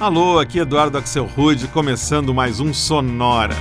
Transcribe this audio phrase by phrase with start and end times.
[0.00, 3.54] Alô, aqui Eduardo Axel Rude, começando mais um Sonora.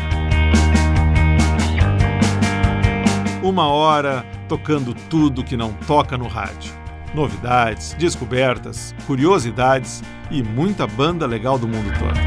[3.44, 6.74] Uma hora tocando tudo que não toca no rádio.
[7.14, 10.02] Novidades, descobertas, curiosidades
[10.32, 12.18] e muita banda legal do mundo todo.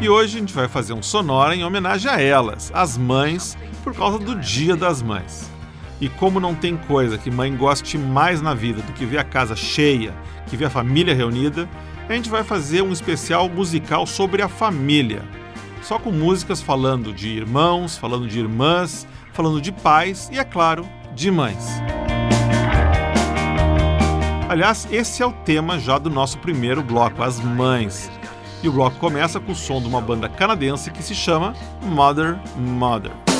[0.00, 3.92] e hoje a gente vai fazer um sonora em homenagem a elas, as mães, por
[3.92, 5.52] causa do Dia das Mães.
[6.04, 9.24] E como não tem coisa que mãe goste mais na vida do que ver a
[9.24, 10.12] casa cheia,
[10.46, 11.66] que ver a família reunida,
[12.06, 15.22] a gente vai fazer um especial musical sobre a família.
[15.80, 20.86] Só com músicas falando de irmãos, falando de irmãs, falando de pais e, é claro,
[21.14, 21.70] de mães.
[24.46, 28.10] Aliás, esse é o tema já do nosso primeiro bloco, as mães.
[28.62, 32.38] E o bloco começa com o som de uma banda canadense que se chama Mother
[32.58, 33.33] Mother.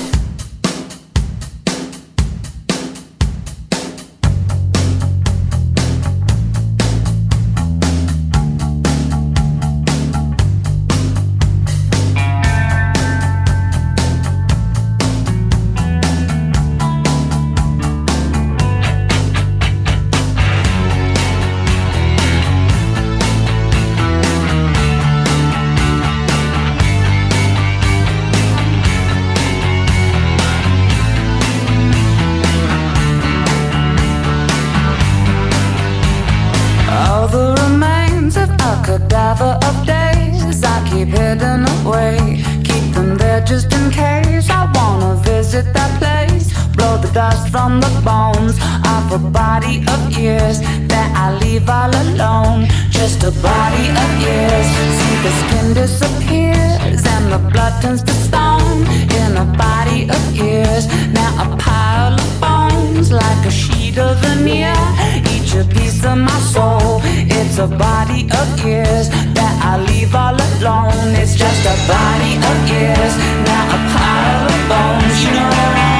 [47.14, 48.58] dust from the bones
[48.94, 50.58] of a body of years
[50.90, 52.66] that I leave all alone.
[52.90, 54.66] Just a body of years.
[54.98, 58.82] See the skin disappears and the blood turns to stone
[59.20, 60.88] in a body of years.
[61.14, 64.74] Now a pile of bones like a sheet of veneer.
[65.34, 67.00] Each a piece of my soul.
[67.38, 69.08] It's a body of years
[69.38, 71.14] that I leave all alone.
[71.22, 73.14] It's just a body of years.
[73.46, 75.93] Now a pile of bones, you know.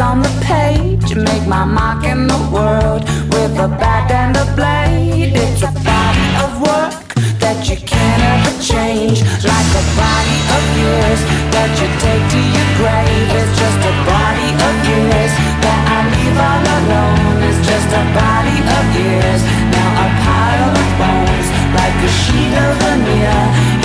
[0.00, 1.14] on the page.
[1.14, 3.02] Make my mark in the world
[3.34, 5.34] with a bat and a blade.
[5.34, 6.94] It's a body of work
[7.42, 9.22] that you can't ever change.
[9.42, 11.20] Like a body of yours
[11.50, 13.28] that you take to your grave.
[13.38, 15.32] It's just a body of yours
[15.66, 17.36] that I leave all alone.
[17.48, 19.42] It's just a body of yours.
[19.74, 23.77] Now a pile of bones, like a sheet of veneer.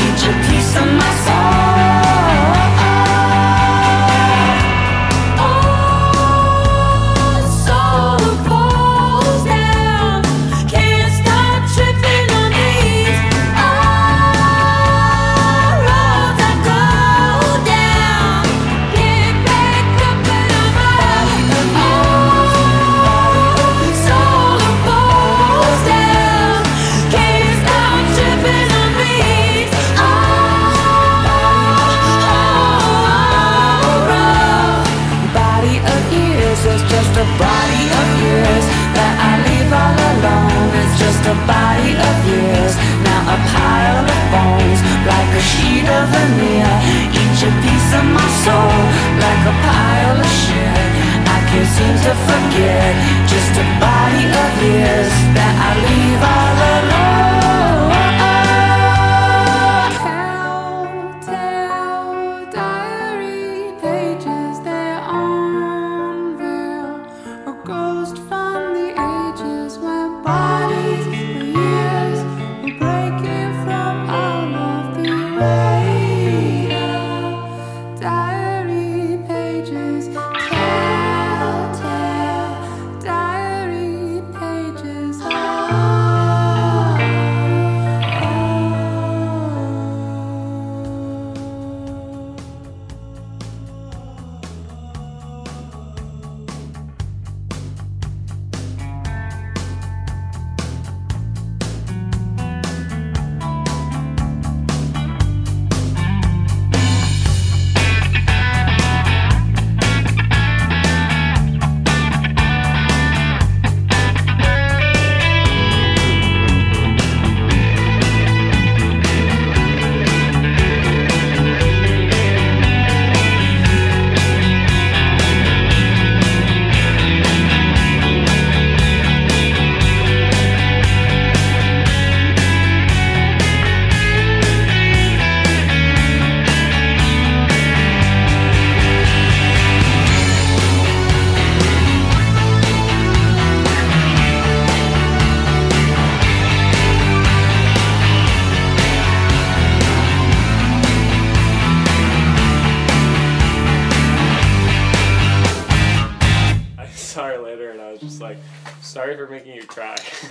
[36.65, 38.65] is just a body of years
[38.95, 40.67] that I leave all alone.
[40.79, 46.07] It's just a body of years now a pile of bones, like a sheet of
[46.07, 46.71] veneer.
[47.11, 48.79] Each a piece of my soul,
[49.19, 50.87] like a pile of shit.
[51.35, 52.91] I can't seem to forget,
[53.27, 56.82] just a body of years that I leave all alone.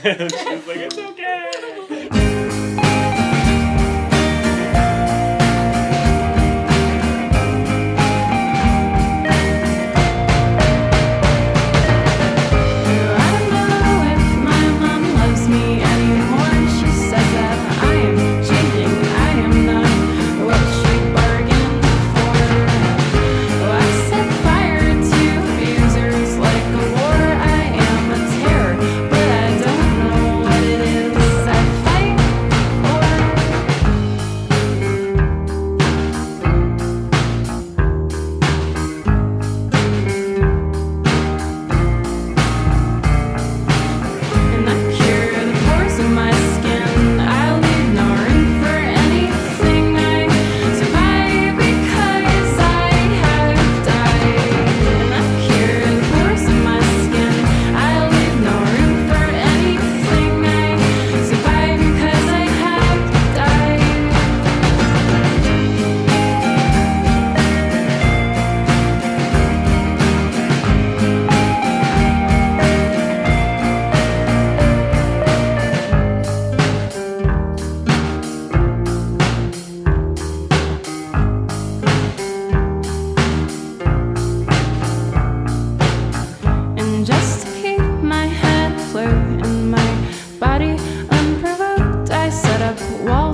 [0.04, 1.51] She's like, it's okay.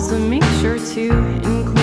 [0.08, 1.77] To make sure to include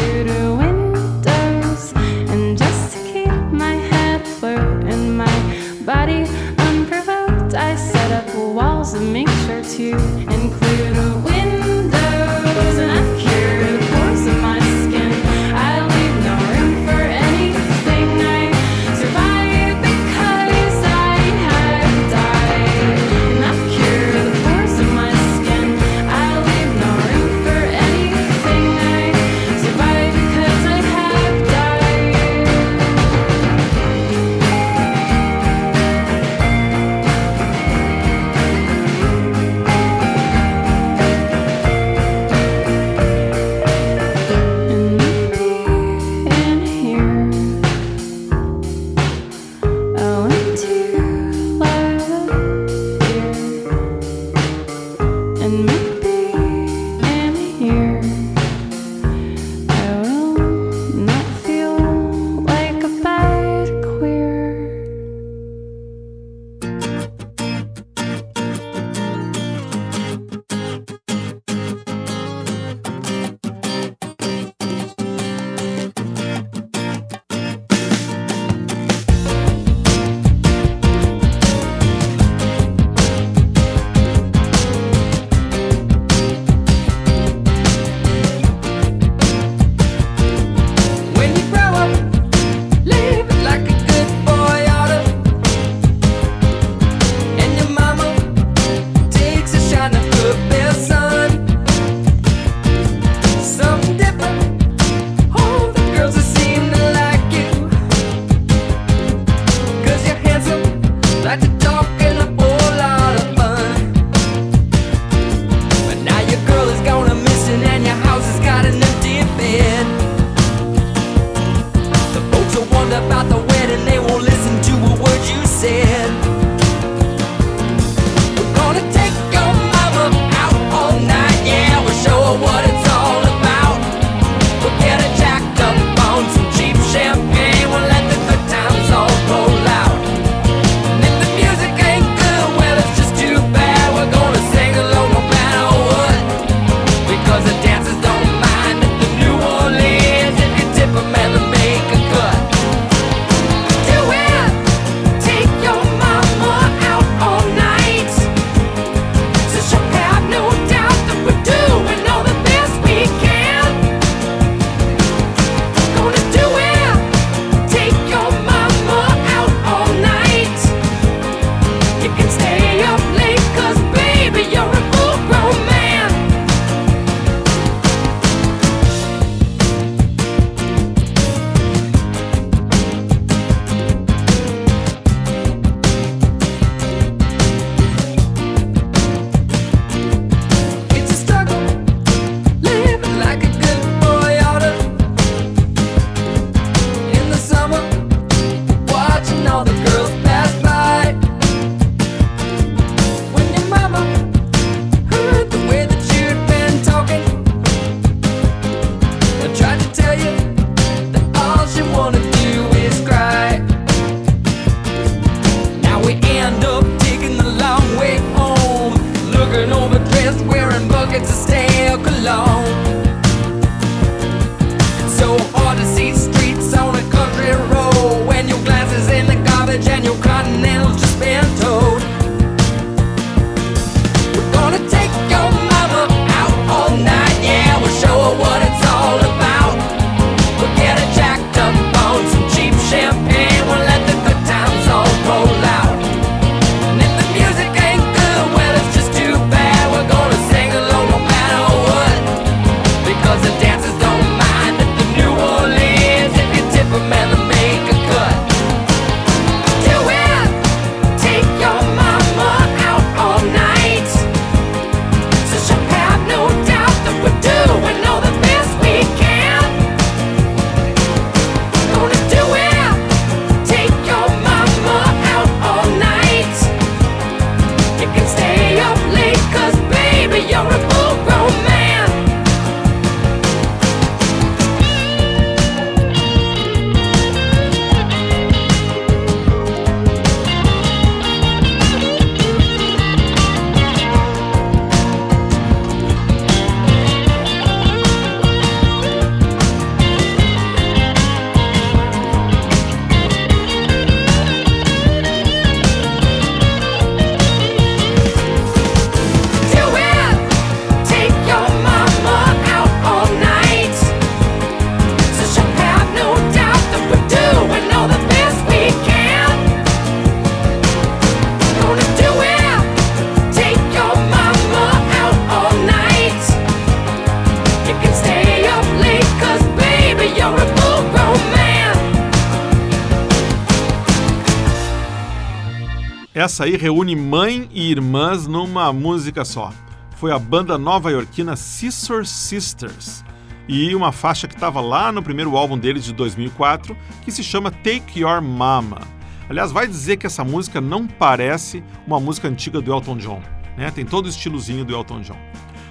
[336.46, 339.74] Essa aí reúne mãe e irmãs numa música só.
[340.12, 343.26] Foi a banda nova-iorquina Scissor Sisters
[343.68, 347.72] e uma faixa que estava lá no primeiro álbum deles de 2004, que se chama
[347.72, 349.02] Take Your Mama.
[349.50, 353.42] Aliás, vai dizer que essa música não parece uma música antiga do Elton John,
[353.76, 353.90] né?
[353.90, 355.40] Tem todo o estilozinho do Elton John.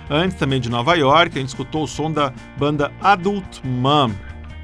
[0.08, 4.12] Antes também de Nova York, a gente escutou o som da banda Adult Mom,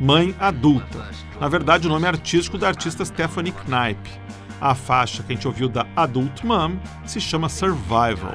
[0.00, 1.10] Mãe Adulta.
[1.40, 4.20] Na verdade, o nome artístico da artista Stephanie Knipe.
[4.60, 6.76] A faixa que a gente ouviu da Adult Mom
[7.06, 8.34] se chama Survival.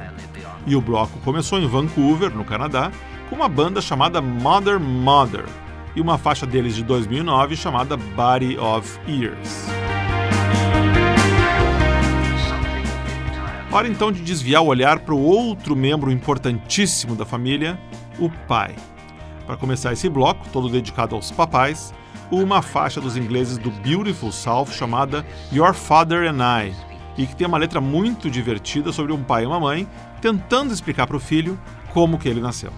[0.66, 2.90] E o bloco começou em Vancouver, no Canadá,
[3.30, 5.44] com uma banda chamada Mother Mother
[5.94, 9.66] e uma faixa deles de 2009 chamada Body of Ears.
[13.70, 17.78] Hora então de desviar o olhar para o outro membro importantíssimo da família,
[18.18, 18.74] o pai.
[19.46, 21.94] Para começar esse bloco, todo dedicado aos papais,
[22.30, 26.74] uma faixa dos ingleses do Beautiful South chamada Your Father and I,
[27.16, 29.88] e que tem uma letra muito divertida sobre um pai e uma mãe
[30.20, 31.58] tentando explicar para o filho
[31.92, 32.72] como que ele nasceu.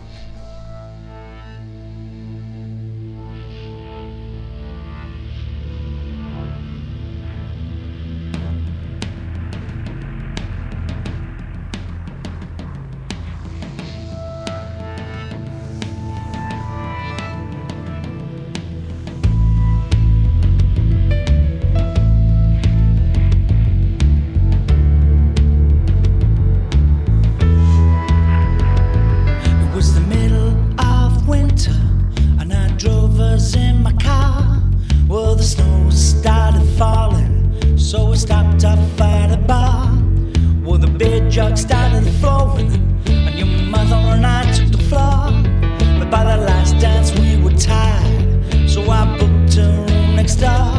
[50.39, 50.78] Stop.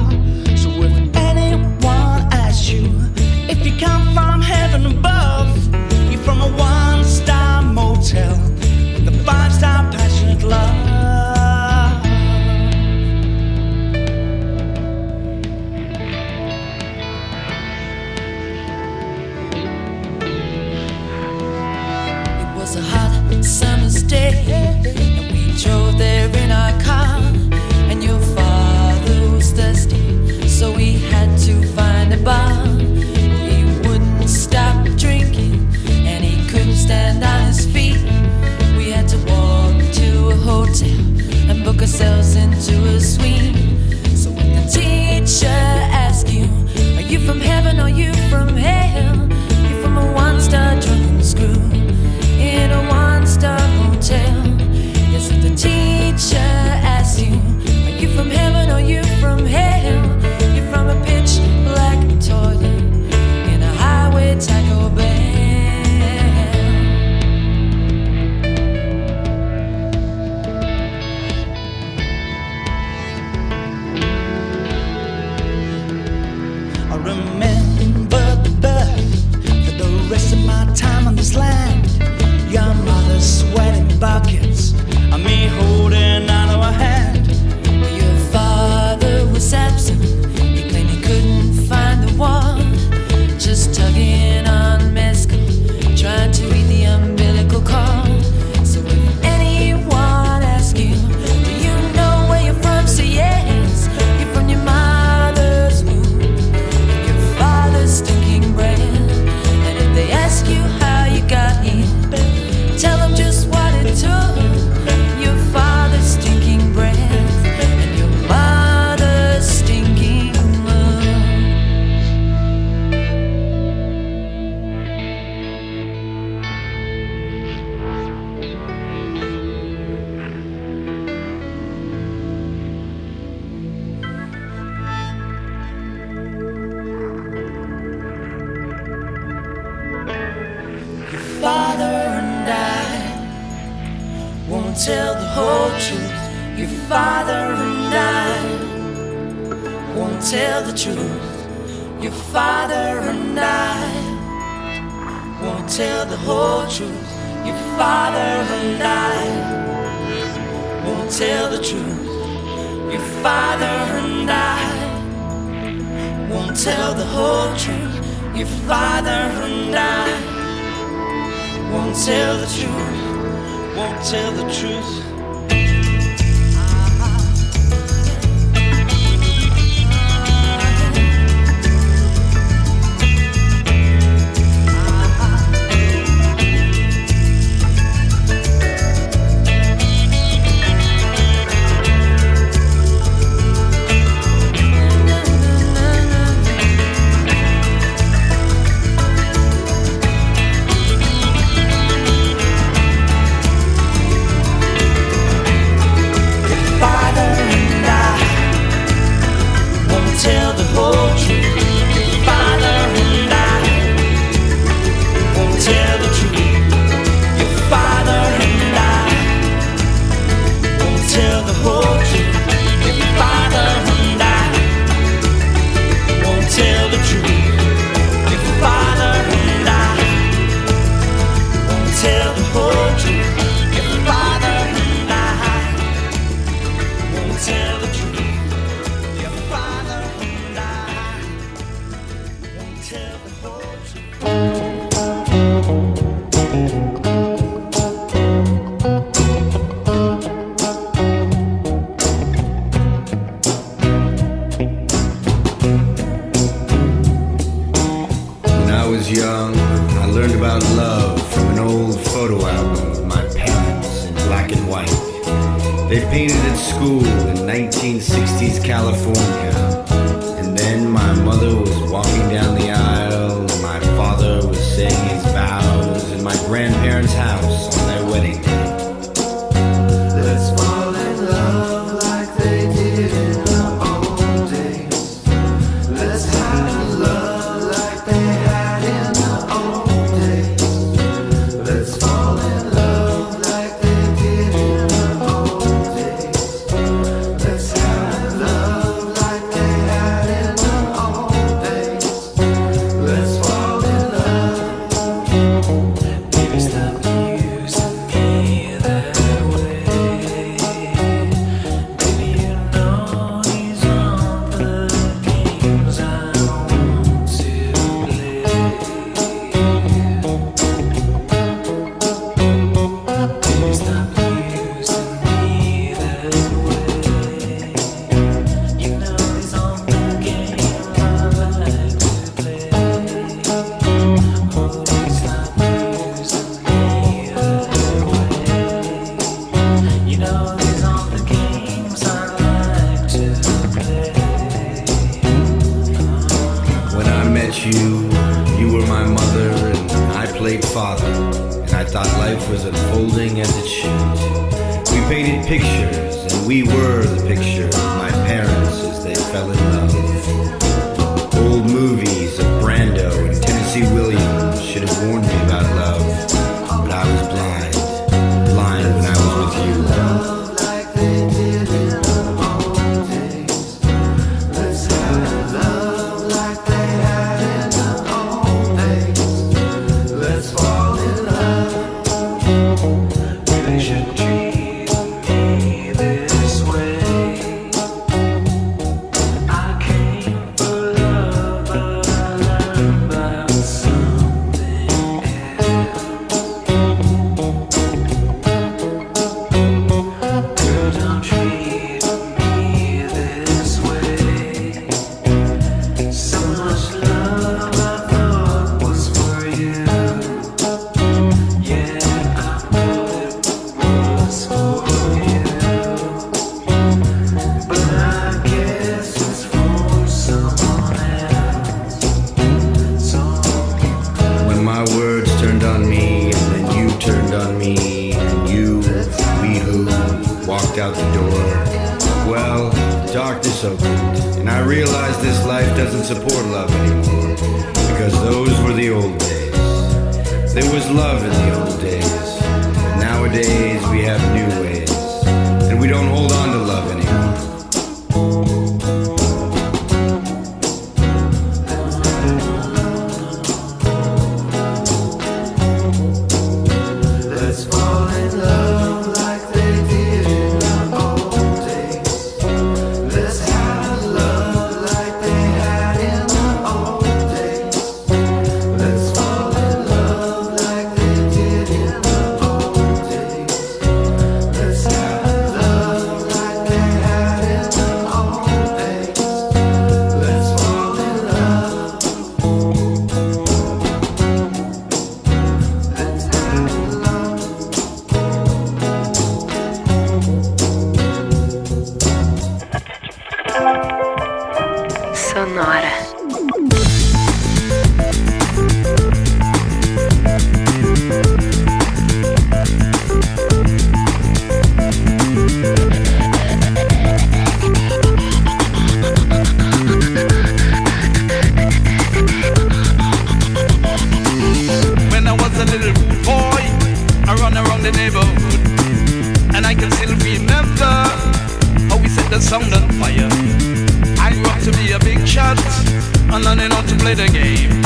[526.40, 527.84] I'm learning how to play the game.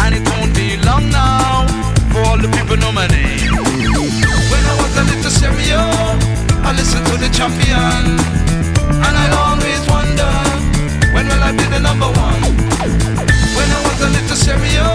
[0.00, 1.68] And it won't be long now
[2.08, 3.52] for all the people know my name.
[4.48, 5.76] When I was a little stereo,
[6.64, 8.16] I listened to the champion.
[8.88, 10.32] And I always wonder,
[11.12, 12.40] when will I be the number one?
[13.52, 14.88] When I was a little stereo,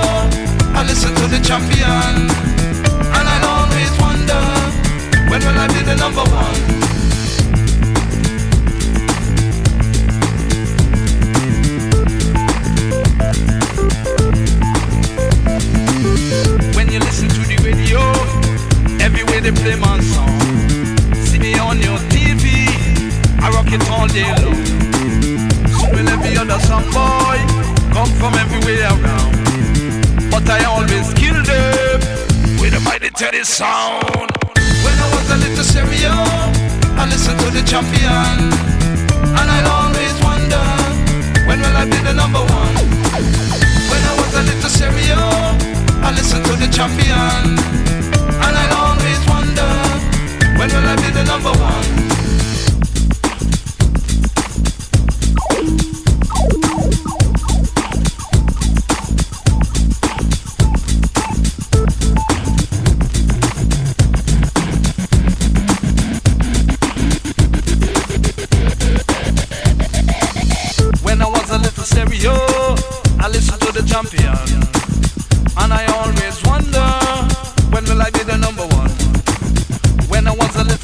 [0.73, 2.25] I listened to the champion.
[3.13, 4.41] And I always wonder,
[5.29, 6.92] when will I be the number one?
[19.43, 20.39] they play my song.
[21.27, 22.65] See me on your TV,
[23.43, 24.63] I rock it all day long.
[25.67, 27.38] Soon every other some boy
[27.91, 29.36] come from everywhere around.
[30.32, 31.99] But I always kill them
[32.63, 34.32] with a mighty Teddy sound.
[34.56, 36.15] When I was a little stereo,
[36.95, 38.47] I listened to the champion.
[39.27, 40.65] And I always wonder,
[41.47, 42.75] when will I be the number one?
[43.91, 45.19] When I was a little stereo,
[45.99, 47.60] I listened to the champion.
[48.45, 49.12] And I always
[50.63, 51.92] when will I be the number one?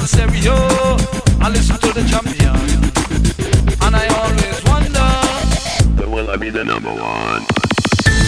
[0.10, 0.56] Stereo,
[1.40, 2.58] I listened to the champion.
[3.86, 5.10] And I always wonder,
[6.02, 7.46] When will I be the number one?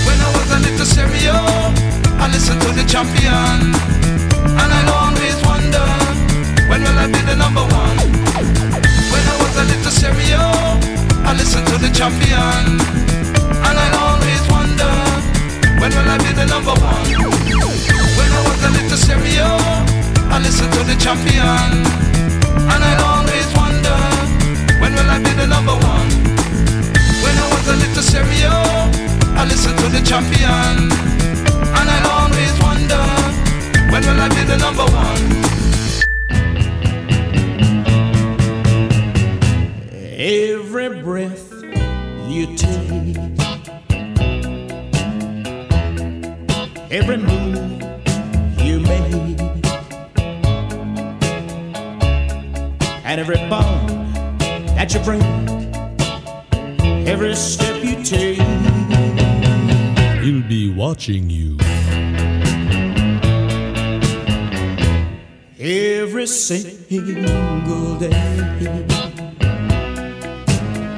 [0.05, 1.33] when I was a little stereo,
[2.21, 3.73] I listened to the champion.
[4.61, 5.85] And I always wonder,
[6.69, 7.97] when will I be the number one?
[9.11, 10.43] When I was a little stereo,
[11.25, 12.77] I listened to the champion.
[13.67, 14.91] And I always wonder,
[15.81, 17.09] when will I be the number one?
[18.17, 19.49] When I was a little stereo,
[20.31, 21.85] I listen to the champion.
[22.71, 23.99] And I always wonder,
[24.81, 26.09] when will I be the number one?
[27.23, 28.55] When I was a little stereo,
[29.35, 30.91] I listened to the champion.
[31.77, 33.03] And I always wonder,
[33.91, 35.23] when will I be the number one?
[40.17, 41.51] Every breath
[42.29, 43.17] you take,
[46.89, 47.80] every move
[53.21, 53.87] every bond
[54.75, 55.21] that you break,
[57.07, 58.39] every step you take.
[60.23, 61.55] He'll be watching you.
[65.59, 68.09] every single day.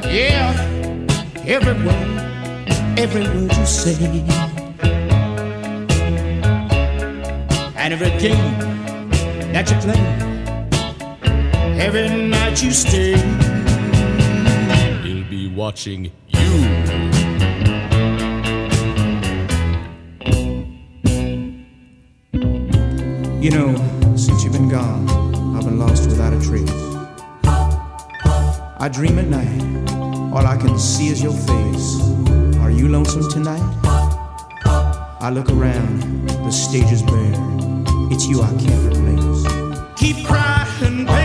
[0.07, 0.47] Yeah,
[1.45, 2.09] every word,
[2.97, 3.95] every word you say,
[7.75, 8.59] and every game
[9.51, 10.32] that you play,
[11.83, 13.17] every night you stay.
[15.03, 16.49] He'll be watching you.
[23.41, 23.75] You know,
[24.15, 25.09] since you've been gone,
[25.57, 26.71] I've been lost without a trace.
[28.79, 29.61] I dream at night,
[30.33, 31.99] all I can see is your face.
[32.59, 33.61] Are you lonesome tonight?
[35.19, 37.35] I look around, the stage is bare.
[38.09, 39.43] It's you I can't replace.
[39.97, 41.22] Keep crying, baby,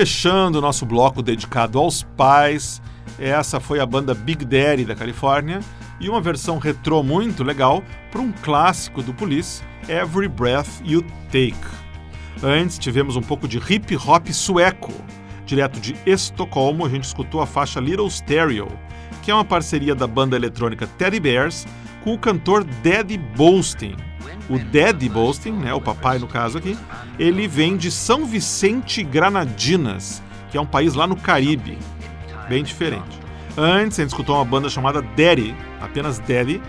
[0.00, 2.80] Fechando o nosso bloco dedicado aos pais,
[3.18, 5.60] essa foi a banda Big Daddy da Califórnia
[6.00, 11.54] e uma versão retrô muito legal para um clássico do Police, Every Breath You Take.
[12.42, 14.94] Antes tivemos um pouco de hip hop sueco.
[15.44, 18.68] Direto de Estocolmo, a gente escutou a faixa Little Stereo,
[19.22, 21.66] que é uma parceria da banda eletrônica Teddy Bears
[22.02, 23.96] com o cantor Daddy Bolstein.
[24.48, 26.76] O Daddy Bolstein, né, o papai no caso aqui,
[27.18, 31.78] ele vem de São Vicente Granadinas, que é um país lá no Caribe,
[32.48, 33.20] bem diferente.
[33.56, 36.62] Antes, a gente escutou uma banda chamada Daddy, apenas Daddy,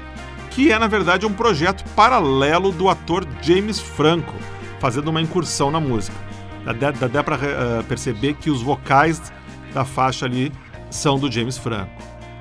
[0.52, 4.34] que é na verdade um projeto paralelo do ator James Franco,
[4.80, 6.16] fazendo uma incursão na música.
[6.66, 7.40] Dá, dá, dá para uh,
[7.80, 9.32] eh, perceber que os vocais
[9.74, 10.52] da faixa ali
[10.90, 11.92] são do James Franco.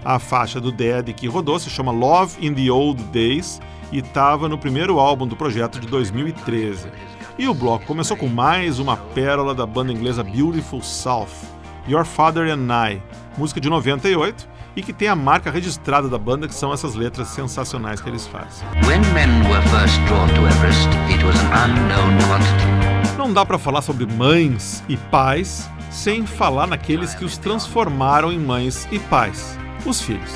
[0.05, 3.61] A faixa do Daddy que rodou se chama Love in the Old Days
[3.93, 6.89] e estava no primeiro álbum do projeto de 2013.
[7.39, 11.29] E o bloco começou com mais uma pérola da banda inglesa Beautiful South,
[11.89, 13.03] Your Father and I,
[13.37, 17.29] música de 98 e que tem a marca registrada da banda, que são essas letras
[17.29, 18.67] sensacionais que eles fazem.
[23.19, 28.39] Não dá para falar sobre mães e pais sem falar naqueles que os transformaram em
[28.39, 30.31] mães e pais, os filhos.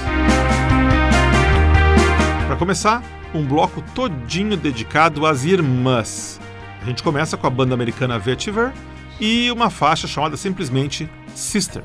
[2.47, 3.03] Para começar,
[3.35, 6.41] um bloco todinho dedicado às irmãs.
[6.81, 8.73] A gente começa com a banda americana Vetiver
[9.21, 11.83] e uma faixa chamada simplesmente Sister.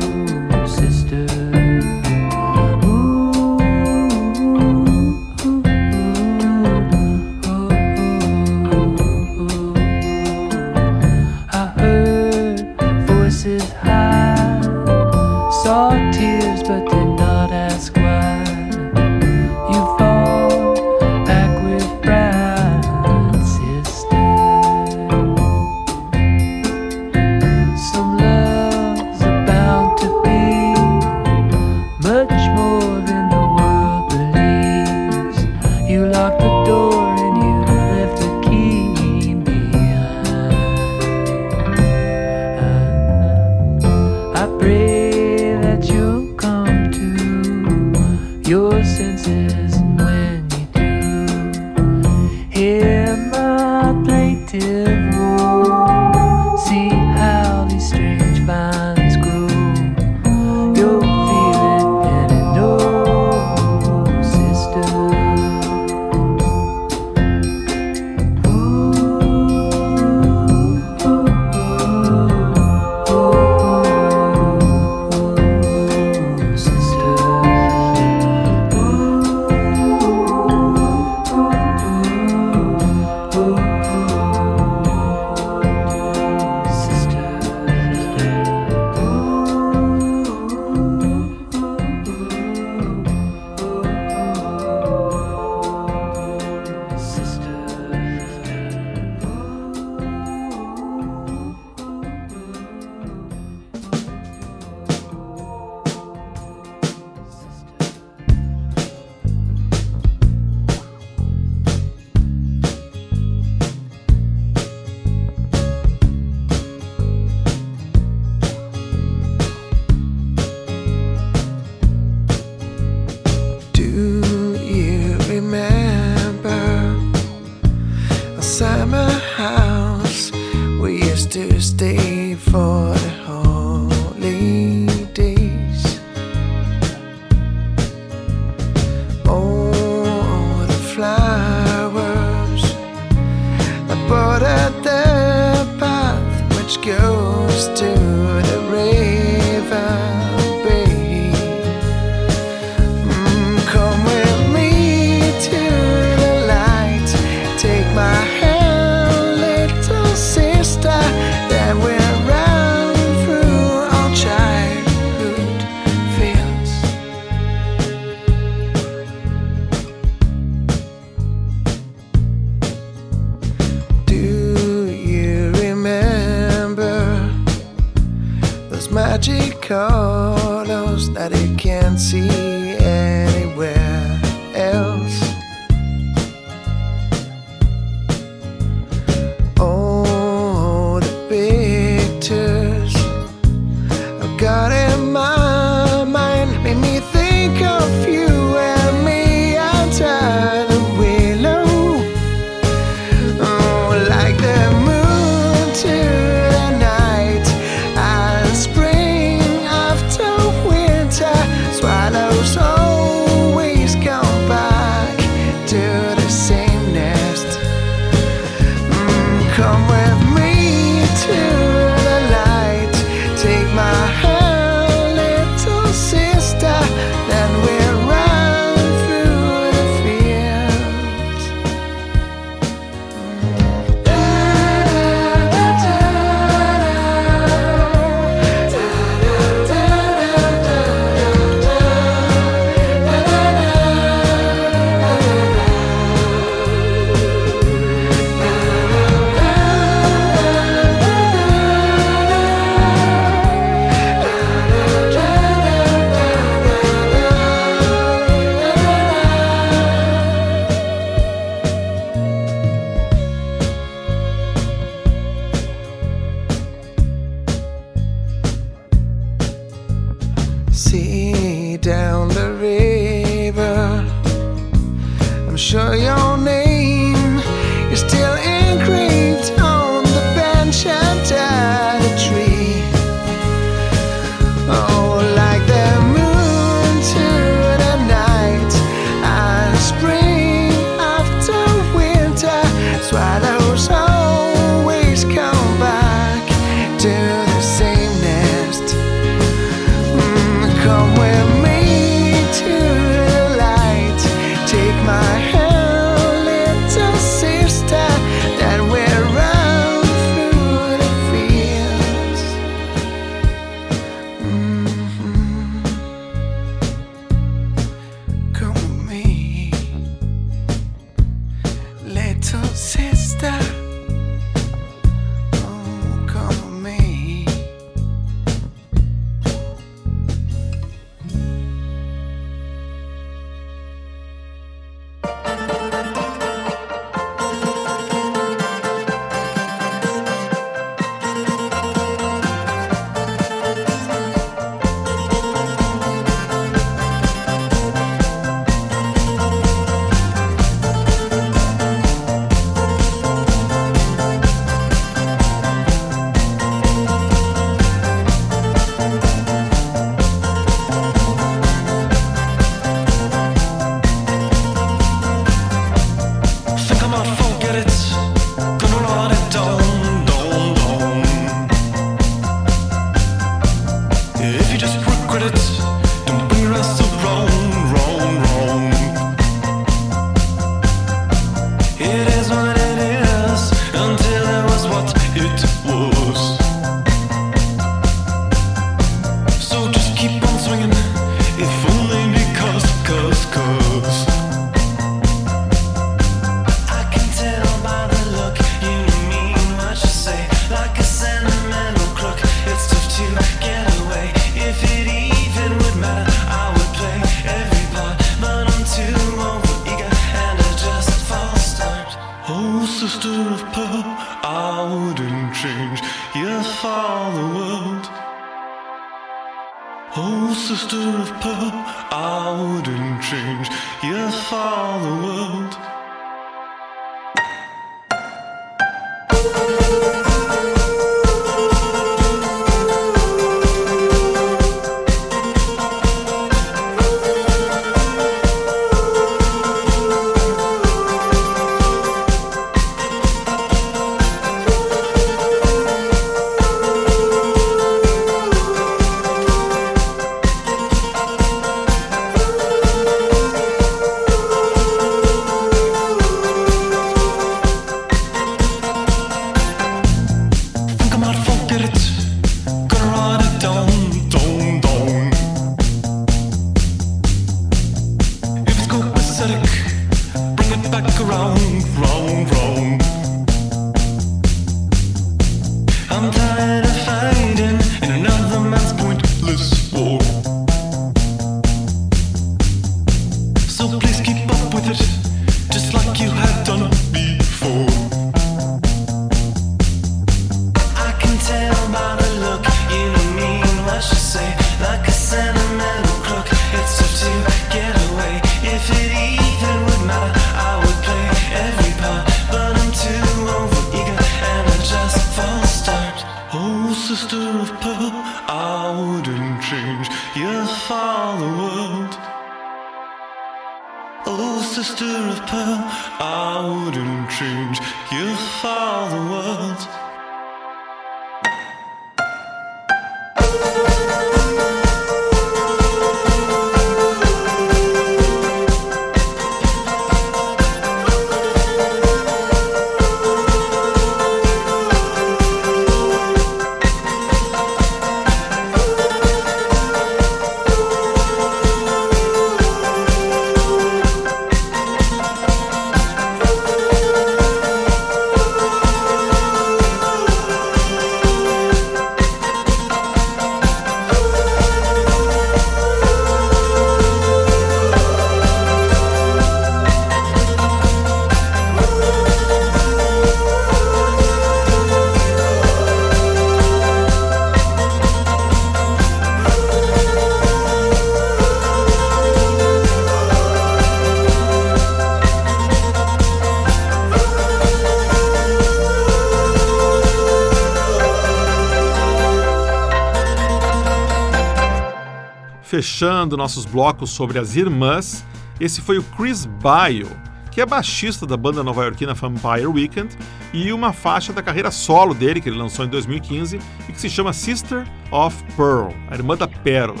[586.02, 588.26] Fechando nossos blocos sobre as irmãs,
[588.58, 590.10] esse foi o Chris Bio,
[590.50, 593.16] que é baixista da banda nova-iorquina Vampire Weekend
[593.52, 597.08] e uma faixa da carreira solo dele que ele lançou em 2015 e que se
[597.08, 600.00] chama Sister of Pearl, a irmã da pérola.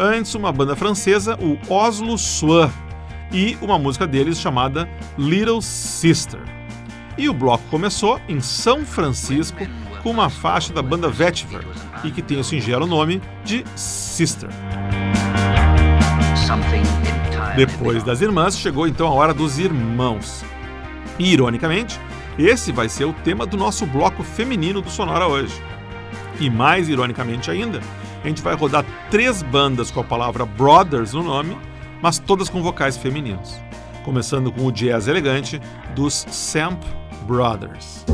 [0.00, 2.72] Antes, uma banda francesa, o Oslo Soir,
[3.30, 6.40] e uma música deles chamada Little Sister.
[7.16, 9.64] E o bloco começou em São Francisco
[10.02, 11.64] com uma faixa da banda Vetiver
[12.02, 14.50] e que tem o singelo nome de Sister.
[17.56, 20.44] Depois das irmãs, chegou então a hora dos irmãos.
[21.18, 22.00] E, ironicamente,
[22.38, 25.62] esse vai ser o tema do nosso bloco feminino do Sonora hoje.
[26.40, 27.80] E mais ironicamente ainda,
[28.22, 31.56] a gente vai rodar três bandas com a palavra Brothers no nome,
[32.02, 33.56] mas todas com vocais femininos.
[34.04, 35.60] Começando com o jazz elegante
[35.94, 36.82] dos Samp
[37.26, 38.04] Brothers.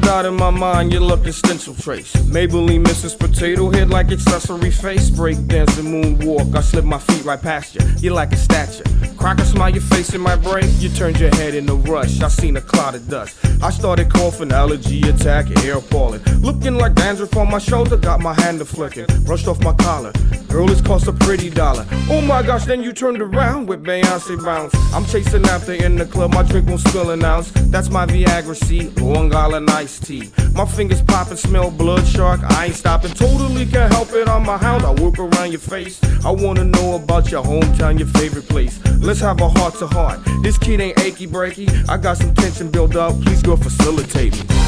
[0.00, 2.12] Doubt in my mind you look a stencil trace.
[2.16, 3.18] Maybelline Mrs.
[3.18, 5.10] Potato Head like accessory face.
[5.10, 7.80] Break dancing moonwalk, I slip my feet right past you.
[7.98, 8.84] You're like a statue.
[9.16, 10.68] Crack a smile, your face in my brain.
[10.78, 12.20] You turned your head in a rush.
[12.20, 13.38] I seen a cloud of dust.
[13.62, 16.22] I started coughing, allergy attack, air falling.
[16.40, 19.06] Looking like dandruff on my shoulder, got my hand a flicking.
[19.24, 20.12] Brushed off my collar.
[20.48, 21.86] Girl, it's cost a pretty dollar.
[22.08, 24.74] Oh my gosh, then you turned around with Beyonce bounce.
[24.92, 27.50] I'm chasing after in the club, my drink won't spill an ounce.
[27.70, 30.30] That's my Viagra C, Long Island iced tea.
[30.54, 32.40] My fingers popping, smell blood shark.
[32.42, 34.28] I ain't stopping, totally can't help it.
[34.28, 36.00] I'm a hound, I work around your face.
[36.24, 38.78] I wanna know about your hometown, your favorite place.
[39.00, 40.20] Let's have a heart to heart.
[40.42, 41.68] This kid ain't achy breaky.
[41.88, 44.60] I got some tension built up, please go facilitate me.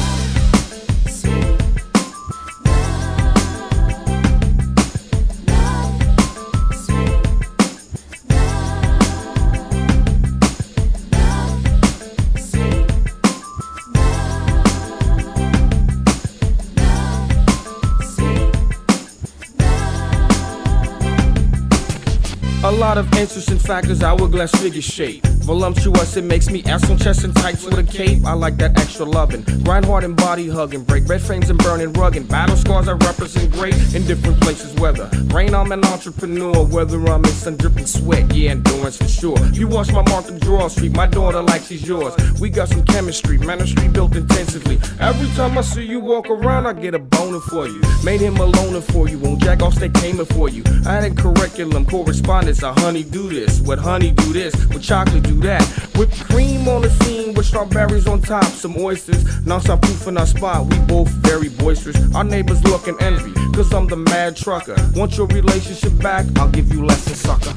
[22.95, 25.32] Lot of interesting factors, hourglass figure shape.
[25.43, 28.25] Voluptuous, it makes me ass on chest and tights with a cape.
[28.25, 29.43] I like that extra loving.
[29.63, 30.83] Grind hard and body hugging.
[30.83, 32.27] Break red frames and burning rugging.
[32.27, 34.73] Battle scars I represent great in different places.
[34.75, 36.65] Whether rain, I'm an entrepreneur.
[36.65, 39.37] Whether I'm in sun dripping sweat, yeah, endurance for sure.
[39.53, 40.93] You watch my mark Martha Draw street.
[40.93, 42.13] my daughter like she's yours.
[42.39, 44.79] We got some chemistry, ministry built intensively.
[44.99, 47.81] Every time I see you walk around, I get a boner for you.
[48.03, 49.19] Made him a loner for you.
[49.19, 50.63] Won't jack off, stay came for you.
[50.85, 52.63] I had a curriculum, correspondence.
[52.63, 53.59] I honey do this.
[53.61, 54.53] With honey do this.
[54.67, 55.63] With chocolate do that.
[55.95, 58.45] Whipped cream on the scene with strawberries on top.
[58.45, 59.45] Some oysters.
[59.45, 60.65] Non-stop proof in our spot.
[60.67, 61.97] We both very boisterous.
[62.15, 63.33] Our neighbors look and envy.
[63.53, 64.75] Cause I'm the mad trucker.
[64.95, 66.25] Want your relationship back?
[66.37, 67.53] I'll give you lessons, sucker.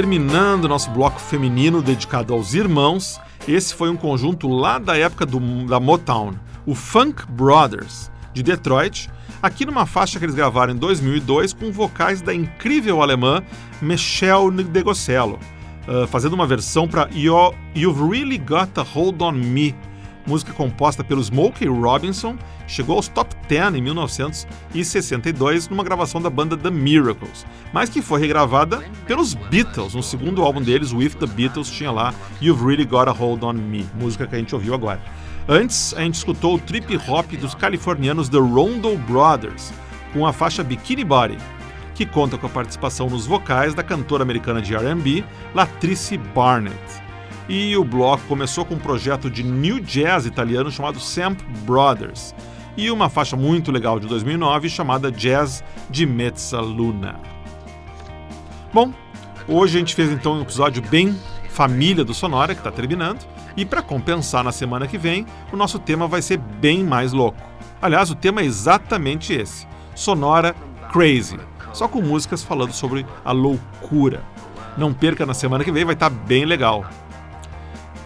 [0.00, 5.38] Terminando nosso bloco feminino dedicado aos irmãos, esse foi um conjunto lá da época do,
[5.66, 6.32] da Motown,
[6.64, 9.10] o Funk Brothers, de Detroit,
[9.42, 13.42] aqui numa faixa que eles gravaram em 2002 com vocais da incrível alemã
[13.82, 15.38] Michelle Degocello,
[15.86, 19.74] uh, fazendo uma versão para You've Really Got a Hold on Me,
[20.26, 26.56] música composta pelo Smokey Robinson, chegou aos top 10 em 1962 numa gravação da banda
[26.56, 31.68] The Miracles, mas que foi regravada pelos Beatles, no segundo álbum deles, With the Beatles,
[31.68, 35.02] tinha lá You've Really Got a Hold on Me, música que a gente ouviu agora.
[35.48, 39.72] Antes, a gente escutou o trip hop dos californianos The Rondo Brothers,
[40.12, 41.36] com a faixa Bikini Body,
[41.96, 45.24] que conta com a participação nos vocais da cantora americana de R&B,
[45.56, 46.78] Latrice Barnett.
[47.48, 52.32] E o bloco começou com um projeto de new jazz italiano chamado Samp Brothers,
[52.76, 57.20] e uma faixa muito legal de 2009 chamada Jazz de Mezzaluna.
[58.72, 58.92] Bom,
[59.48, 61.16] hoje a gente fez então um episódio bem
[61.50, 65.78] família do Sonora, que está terminando, e para compensar na semana que vem, o nosso
[65.78, 67.38] tema vai ser bem mais louco.
[67.82, 70.54] Aliás, o tema é exatamente esse: Sonora
[70.92, 71.38] Crazy,
[71.72, 74.22] só com músicas falando sobre a loucura.
[74.78, 76.84] Não perca na semana que vem, vai estar tá bem legal.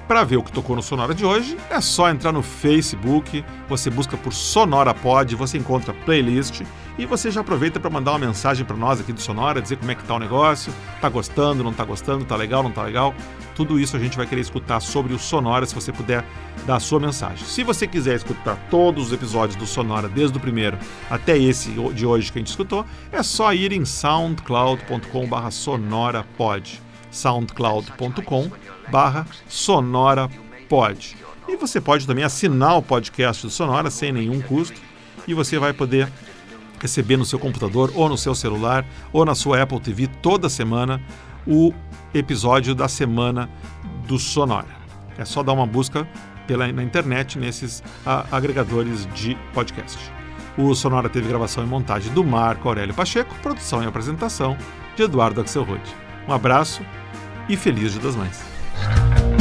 [0.07, 3.89] Para ver o que tocou no Sonora de hoje, é só entrar no Facebook, você
[3.89, 6.61] busca por Sonora Pod, você encontra playlist
[6.99, 9.91] e você já aproveita para mandar uma mensagem para nós aqui do Sonora, dizer como
[9.91, 13.15] é que tá o negócio, tá gostando, não tá gostando, tá legal, não tá legal.
[13.55, 16.23] Tudo isso a gente vai querer escutar sobre o Sonora, se você puder
[16.67, 17.47] dar a sua mensagem.
[17.47, 20.77] Se você quiser escutar todos os episódios do Sonora, desde o primeiro
[21.09, 26.83] até esse de hoje que a gente escutou, é só ir em soundcloud.com/sonorapod.
[27.11, 28.51] soundcloud.com
[28.91, 30.29] barra Sonora
[30.69, 31.17] Pod.
[31.49, 34.81] E você pode também assinar o podcast do Sonora sem nenhum custo
[35.27, 36.11] e você vai poder
[36.81, 41.01] receber no seu computador ou no seu celular ou na sua Apple TV toda semana
[41.47, 41.73] o
[42.13, 43.49] episódio da semana
[44.07, 44.69] do Sonora.
[45.19, 46.09] É só dar uma busca
[46.47, 49.99] pela, na internet nesses a, agregadores de podcast.
[50.57, 54.57] O Sonora teve gravação e montagem do Marco Aurélio Pacheco, produção e apresentação
[54.97, 55.83] de Eduardo Axelrod.
[56.29, 56.83] Um abraço
[57.49, 58.54] e feliz Dia das Mães.
[58.75, 59.34] podcast.